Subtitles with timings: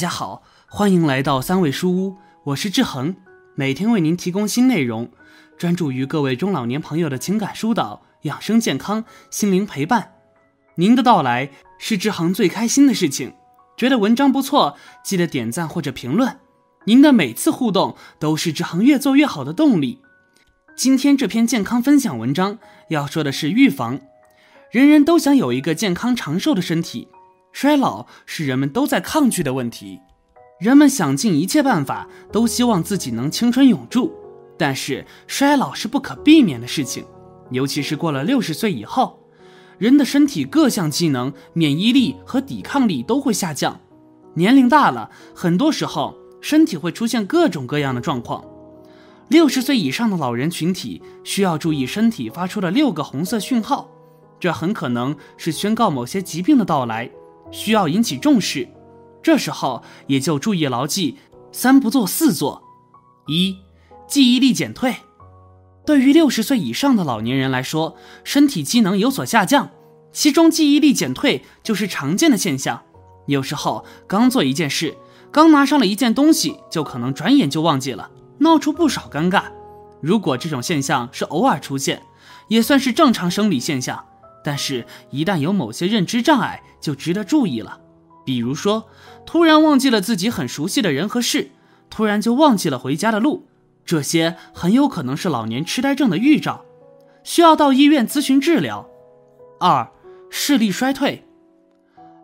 [0.00, 3.16] 大家好，欢迎来到三味书屋，我是志恒，
[3.54, 5.10] 每天为您提供新内容，
[5.58, 10.12] 专注于各位中老年朋友的情感疏导、养生健康、心灵陪伴。
[10.76, 13.34] 您的到来是志恒最开心的事情。
[13.76, 16.38] 觉得文章不错，记得点赞或者评论。
[16.86, 20.00] 您的每次互动都是志恒越做越好的动力。
[20.74, 24.00] 今天这篇健康分享文章要说的是预防。
[24.70, 27.08] 人人都想有一个健康长寿的身体。
[27.52, 30.00] 衰老是人们都在抗拒的问题，
[30.60, 34.12] 人们想尽一切办法，都希望自己能青春永驻。
[34.56, 37.04] 但是衰老是不可避免的事情，
[37.50, 39.18] 尤其是过了六十岁以后，
[39.78, 43.80] 人的身体各项机能、免疫力和抵抗力都会下降。
[44.34, 48.44] 年龄大了，很多时候身体会出现各种各样的状况。
[49.28, 53.88] 六十岁以上的老人群体需要注意身体发出的六个红色讯号，
[54.38, 57.10] 这很可能是宣告某些疾病的到来。
[57.50, 58.68] 需要引起重视，
[59.22, 61.18] 这时候也就注意牢记
[61.52, 62.62] 三不做四做：
[63.26, 63.56] 一、
[64.06, 64.94] 记忆力减退。
[65.86, 69.70] 对于六十岁以上的老年人来说，身体机能有所下降，
[70.12, 72.82] 其中记忆力减退就是常见的现象。
[73.26, 74.96] 有时候刚做一件事，
[75.32, 79.44] 刚拿上了一件东西，就可能转眼就忘记了，闹出不少尴尬。
[80.00, 82.02] 如果这种现象是偶尔出现，
[82.48, 84.04] 也算是正常生理现象。
[84.42, 87.80] 但是，一旦有某些认知障碍，就值得注意了。
[88.24, 88.86] 比如说，
[89.26, 91.50] 突然忘记了自己很熟悉的人和事，
[91.88, 93.46] 突然就忘记了回家的路，
[93.84, 96.64] 这些很有可能是老年痴呆症的预兆，
[97.24, 98.88] 需要到医院咨询治疗。
[99.58, 99.90] 二、
[100.30, 101.26] 视力衰退。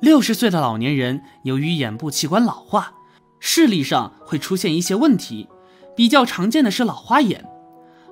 [0.00, 2.94] 六十岁的老年人由于眼部器官老化，
[3.38, 5.48] 视力上会出现一些问题，
[5.94, 7.46] 比较常见的是老花眼。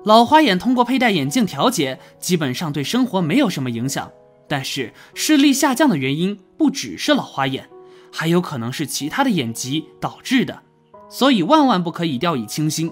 [0.03, 4.11] 老花眼通过佩戴眼镜调节，基本上对生活没有什么影响。
[4.47, 7.69] 但是视力下降的原因不只是老花眼，
[8.11, 10.63] 还有可能是其他的眼疾导致的，
[11.07, 12.91] 所以万万不可以掉以轻心。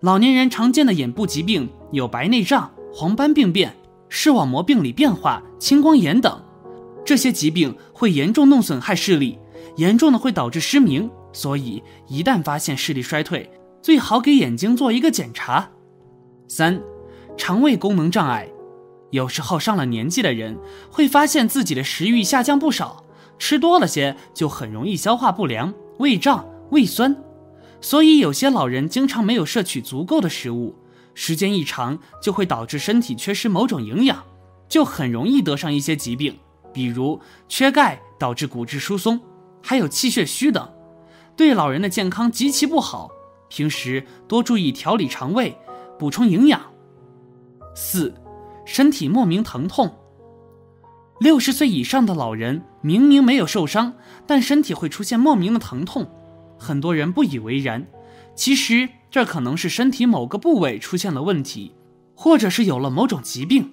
[0.00, 3.74] 老年人常见的眼部疾病有白内障、黄斑病变、
[4.10, 6.40] 视网膜病理变化、青光眼等，
[7.04, 9.38] 这些疾病会严重弄损害视力，
[9.76, 11.10] 严重的会导致失明。
[11.32, 13.50] 所以一旦发现视力衰退，
[13.82, 15.70] 最好给眼睛做一个检查。
[16.48, 16.80] 三，
[17.36, 18.48] 肠胃功能障碍，
[19.10, 20.56] 有时候上了年纪的人
[20.90, 23.04] 会发现自己的食欲下降不少，
[23.38, 27.16] 吃多了些就很容易消化不良、胃胀、胃酸，
[27.80, 30.76] 所以有些老人经常没有摄取足够的食物，
[31.14, 34.22] 时间一长就会导致身体缺失某种营养，
[34.68, 36.36] 就很容易得上一些疾病，
[36.72, 39.20] 比如缺钙导致骨质疏松，
[39.60, 40.68] 还有气血虚等，
[41.36, 43.10] 对老人的健康极其不好。
[43.48, 45.56] 平时多注意调理肠胃。
[45.98, 46.60] 补充营养。
[47.74, 48.14] 四，
[48.64, 49.94] 身体莫名疼痛。
[51.18, 53.94] 六十岁以上的老人明明没有受伤，
[54.26, 56.10] 但身体会出现莫名的疼痛，
[56.58, 57.86] 很多人不以为然。
[58.34, 61.74] 其实这可能是身体某个部位出现了问题，
[62.14, 63.72] 或者是有了某种疾病。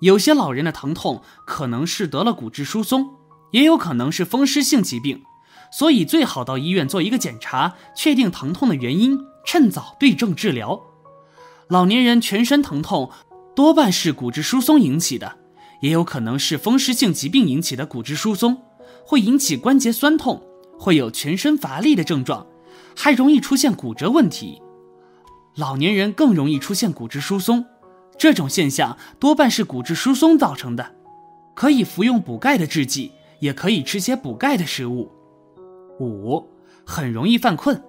[0.00, 3.10] 有些老人的疼痛可能是得了骨质疏松，
[3.50, 5.22] 也有可能是风湿性疾病，
[5.72, 10.80] 所以最好到医院做一个检查，确定疼痛的原因，趁早对症治疗。
[11.68, 13.10] 老年人全身疼痛，
[13.56, 15.38] 多半是骨质疏松引起的，
[15.80, 18.62] 也有可能是风湿性疾病引起的骨质疏松，
[19.04, 20.40] 会引起关节酸痛，
[20.78, 22.46] 会有全身乏力的症状，
[22.94, 24.62] 还容易出现骨折问题。
[25.56, 27.64] 老年人更容易出现骨质疏松，
[28.16, 30.94] 这种现象多半是骨质疏松造成的，
[31.54, 33.10] 可以服用补钙的制剂，
[33.40, 35.10] 也可以吃些补钙的食物。
[35.98, 36.46] 五，
[36.84, 37.82] 很容易犯困。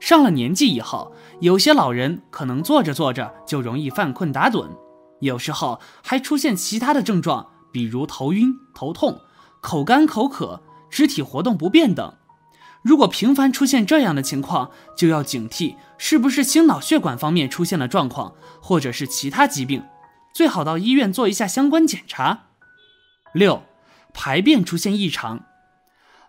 [0.00, 4.66] 上了年纪以后，有些老人可能坐着坐着就容易犯困打盹，
[5.20, 9.20] 有时候还出现其他的症状，比如头晕、头痛、
[9.60, 12.14] 口干口渴、肢体活动不便等。
[12.82, 19.84] 如果频繁出现这样的情况，就要警惕是不是心脑血管方面出现了状况，或者是其他疾病，
[20.32, 22.46] 最好到医院做一下相关检查。
[23.34, 23.64] 六，
[24.14, 25.44] 排便出现异常，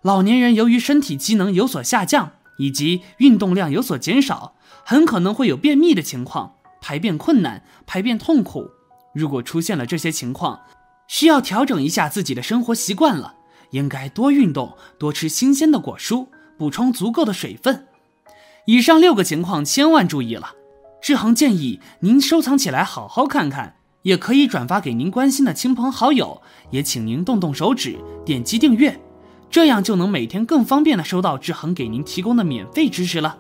[0.01, 2.34] 老年人由于身体机能有所下降。
[2.62, 4.54] 以及运动量有所减少，
[4.86, 8.69] 很可能会有便秘的情况，排便困难，排便痛苦。
[9.16, 10.60] 如果出现了这些情况，
[11.08, 13.34] 需要调整一下自己的生活习惯了，
[13.72, 16.28] 应该多运动，多吃新鲜的果蔬，
[16.60, 17.88] 补充足够的水分。
[18.68, 20.52] 以上六个情况千万注意了，
[21.02, 29.02] 志恒建议您收藏起来好好看看，也可以转发给您关心的亲朋好友，也请您动动手指点击订阅。
[29.51, 33.38] 这样就能每天更方便的收到志恒给您提供的免费知识了。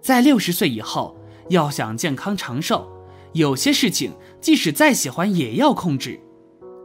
[0.00, 1.16] 在六十岁以后，
[1.50, 2.90] 要想健康长寿，
[3.34, 6.18] 有些事情即使再喜欢也要控制。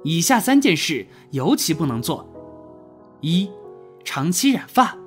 [0.04, 2.30] 以下三件事尤其不能做：
[3.22, 3.50] 一、
[4.04, 4.98] 长期染发。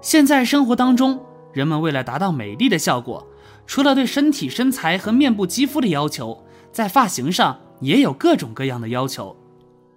[0.00, 3.26] 现在生活当中，人们为了达到美丽的效果，
[3.66, 9.36] 除了对身体身材和面部肌肤的要求，在发型上也有各种各样的要求。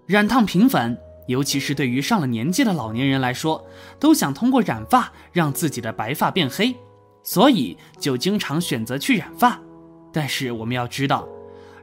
[0.05, 0.97] 染烫频繁，
[1.27, 3.65] 尤其是对于上了年纪的老年人来说，
[4.00, 6.75] 都想通过染发让自己的白发变黑，
[7.21, 9.59] 所以就经常选择去染发。
[10.12, 11.27] 但是我们要知道，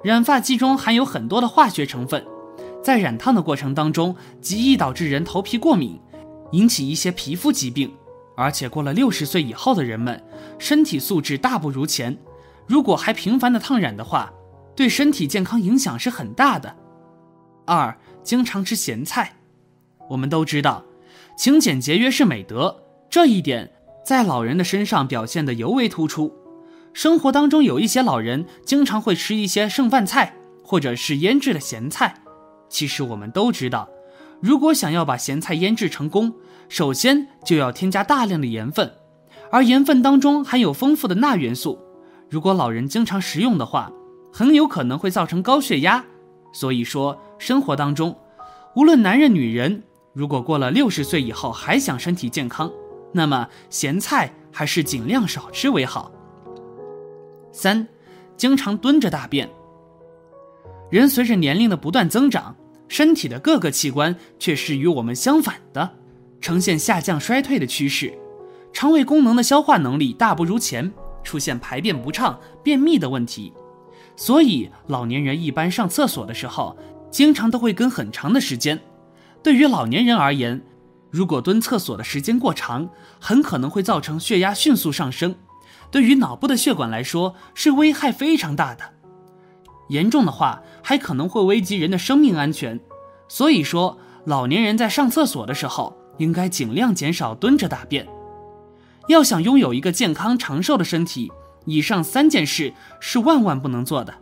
[0.03, 2.25] 染发剂中含有很多的化学成分。
[2.83, 6.01] 在染烫的过程当中，极易导致人头皮过敏，
[6.53, 7.95] 引起一些皮肤疾病。
[8.37, 10.21] 而且过了六十岁以后的人们，
[10.59, 12.19] 身体素质大不如前，
[12.67, 14.33] 如果还频繁的烫染的话，
[14.75, 16.77] 对身体健康影响是很大的。
[17.65, 19.37] 二，经常吃咸菜。
[20.09, 20.83] 我们都知道，
[21.37, 23.71] 勤俭节约是美德，这一点
[24.05, 26.35] 在老人的身上表现得尤为突出。
[26.93, 30.35] 生活当中有一些老人经常会吃一些剩饭菜，
[30.65, 32.15] 或者是腌制的咸菜。
[32.69, 33.89] 其实我们都知道，
[34.41, 36.35] 如果想要把咸菜腌制成功，
[36.69, 38.93] 首先就要添加大量的盐分，
[39.51, 41.79] 而盐分当中含有丰富的钠元素。
[42.31, 43.91] 如果老人经常食用的话，
[44.33, 46.05] 很有可能会造成高血压。
[46.55, 48.17] 所以说，生活当中，
[48.75, 49.83] 无论男人女人，
[50.15, 52.73] 如果过了六十岁以后还想身体健康，
[53.13, 56.11] 那么咸菜还是尽量少吃为好。
[57.53, 57.87] 三，
[58.37, 59.51] 经常蹲着大便。
[60.91, 62.57] 人随着年龄的不断增长。
[62.87, 65.91] 身体的各个器官却是与我们相反的，
[66.41, 68.13] 呈现下降衰退的趋势。
[68.73, 70.93] 肠胃功能的消化能力大不如前，
[71.25, 73.53] 出现排便不畅、便秘的问题。
[74.17, 76.77] 所以老年人一般上厕所的时候，
[77.11, 78.81] 经常都会跟很长的时间。
[79.43, 80.63] 对于老年人而言，
[81.11, 82.89] 如果蹲厕所的时间过长，
[83.21, 85.35] 很可能会造成血压迅速上升，
[85.91, 88.85] 对于脑部的血管来说是危害非常大的。
[89.89, 92.81] 严重的话，还可能会危及人的生命安全。
[93.29, 98.07] 所以说，老年人在上厕所的时候，应该尽量减少蹲着大便。
[99.09, 101.31] 要想拥有一个健康长寿的身体，
[101.65, 104.15] 以上三件事是万万不能做的。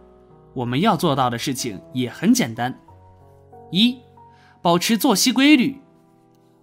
[0.55, 2.79] 我们要做到的事情也很简单：
[3.71, 3.99] 一、
[4.61, 5.81] 保持作息规律。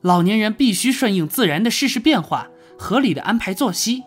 [0.02, 2.48] 老年人必须顺应自然的世事变化，
[2.78, 4.04] 合理的安排作息。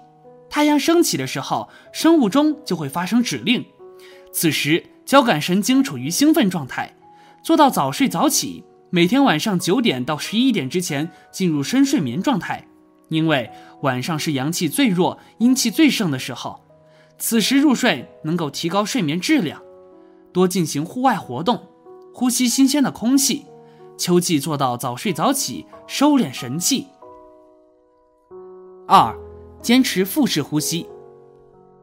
[0.49, 3.65] 太阳升起的时候，生物钟就会发生指令。
[4.33, 6.95] 此时，交感神经处于兴奋状态，
[7.43, 12.67] 做到早睡早起，每天晚上九点到十一点之前进入深睡眠状态。
[13.13, 13.51] 因为
[13.83, 16.61] 晚上是阳气最弱、阴气最盛的时候，
[17.19, 19.63] 此时入睡能够提高睡眠质量。
[20.33, 21.69] 多进行户外活动，
[22.15, 23.45] 呼吸新鲜的空气。
[23.99, 26.87] 秋季做到早睡早起，收敛神气。
[28.89, 29.15] 二，
[29.61, 30.87] 坚持腹式呼吸。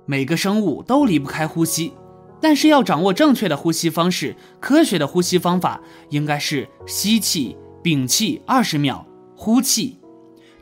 [0.07, 1.93] 每个生物都离不开呼吸。
[2.41, 5.79] 但是要掌握正确的呼吸方式，科学的呼吸方法
[6.09, 9.05] 应该是吸气、屏气二十秒，
[9.35, 9.99] 呼气，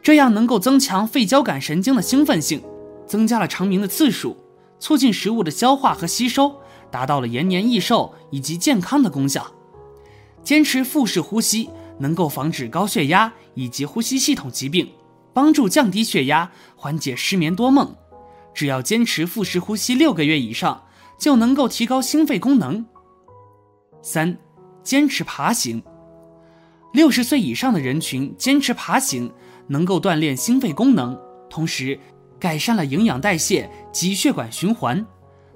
[0.08, 2.64] 这样能够增强肺交感神经的兴奋性，
[3.06, 4.38] 增加了长鸣的次数，
[4.80, 9.46] 促进食物的消化和吸收，达到了延年益寿以及健康的功效。
[10.42, 11.70] 坚持腹式呼吸，
[12.00, 14.90] 能够防止高血压以及呼吸系统疾病，
[15.34, 17.94] 帮助降低血压，缓解失眠多梦。
[18.54, 20.84] 只要坚持腹式呼吸六个月以上。
[21.20, 22.86] 就能够提高心肺功能。
[24.02, 24.38] 三，
[24.84, 25.84] 坚持爬行。
[26.94, 29.32] 六十岁以上的人群坚持爬行，
[29.68, 32.00] 能够锻炼心肺功能，同时
[32.40, 35.06] 改善了营养代谢及血管循环。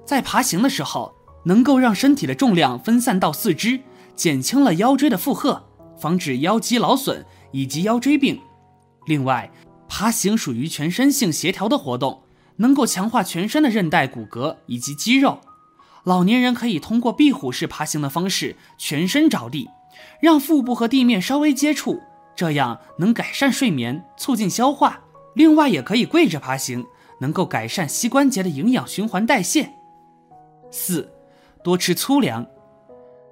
[0.04, 3.80] 在爬行的时候，能够让身体的重量分散到四肢，
[4.14, 5.64] 减轻了腰椎的负荷，
[5.98, 8.40] 防止腰肌劳损以及腰椎病。
[9.06, 9.50] 另外，
[9.88, 12.22] 爬行属于全身性协调的活动，
[12.56, 15.40] 能够强化全身的韧带、骨骼以及肌肉。
[16.04, 19.68] 老年人可以通过壁虎式爬行的方式全身着地，
[20.20, 22.00] 让腹部和地面稍微接触，
[22.34, 25.00] 这样能改善睡眠，促进消化。
[25.34, 26.84] 另外，也可以跪着爬行，
[27.20, 29.70] 能够改善膝关节的营养循环代谢。
[30.70, 31.12] 四，
[31.62, 32.46] 多吃粗粮。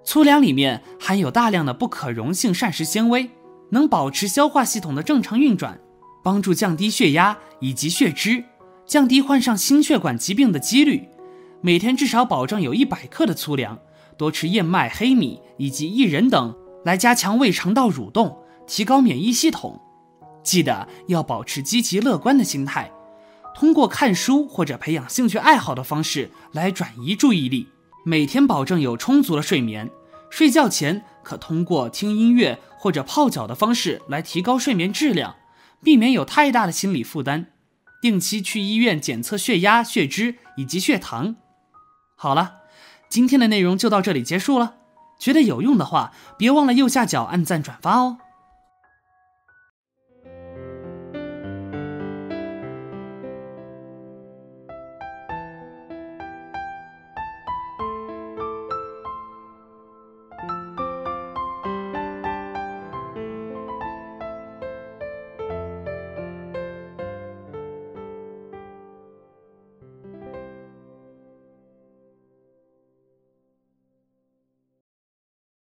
[0.03, 3.31] 粗粮里面含有大量的不可溶性膳食纤维，
[3.71, 5.79] 能保持消化系统的正常运转，
[6.25, 8.45] 帮助降低血压以及血脂，
[8.87, 11.09] 降低患上心血管疾病的几率。
[11.61, 13.79] 每天至少保证有一百克的粗粮，
[14.21, 18.37] 多吃燕麦、黑米以及薏仁等，来加强胃肠道蠕动，
[18.67, 19.81] 提高免疫系统。
[20.43, 22.93] 记得要保持积极乐观的心态，
[23.55, 27.67] 通过看书或者培养兴趣爱好的方式来转移注意力。
[28.05, 29.89] 每天保证有充足的睡眠，
[30.29, 35.37] 睡觉前可通过听音乐或者泡脚的方式来提高睡眠质量，
[35.83, 37.47] 避免有太大的心理负担。
[38.03, 41.37] 定期去医院检测血压、血脂以及血糖。
[42.17, 42.60] 好了，
[43.11, 44.77] 今天的内容就到这里结束了。
[45.19, 48.19] 觉得有用的话，别忘了右下角按赞转发哦。